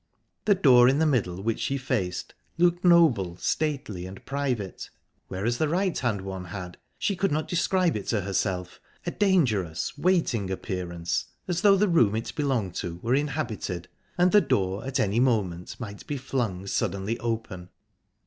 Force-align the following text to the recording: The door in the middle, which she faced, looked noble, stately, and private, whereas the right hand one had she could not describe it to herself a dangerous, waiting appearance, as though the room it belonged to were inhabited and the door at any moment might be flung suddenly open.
The 0.45 0.55
door 0.55 0.87
in 0.89 0.97
the 0.97 1.05
middle, 1.05 1.43
which 1.43 1.59
she 1.59 1.77
faced, 1.77 2.33
looked 2.57 2.83
noble, 2.83 3.37
stately, 3.37 4.07
and 4.07 4.25
private, 4.25 4.89
whereas 5.27 5.59
the 5.59 5.69
right 5.69 5.95
hand 5.95 6.21
one 6.21 6.45
had 6.45 6.77
she 6.97 7.15
could 7.15 7.31
not 7.31 7.47
describe 7.47 7.95
it 7.95 8.07
to 8.07 8.21
herself 8.21 8.79
a 9.05 9.11
dangerous, 9.11 9.95
waiting 9.99 10.49
appearance, 10.49 11.25
as 11.47 11.61
though 11.61 11.75
the 11.75 11.87
room 11.87 12.15
it 12.15 12.33
belonged 12.33 12.73
to 12.77 12.95
were 13.03 13.13
inhabited 13.13 13.89
and 14.17 14.31
the 14.31 14.41
door 14.41 14.83
at 14.87 14.99
any 14.99 15.19
moment 15.19 15.79
might 15.79 16.07
be 16.07 16.17
flung 16.17 16.65
suddenly 16.65 17.19
open. 17.19 17.69